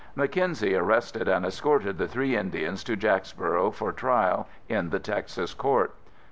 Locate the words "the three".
1.99-2.35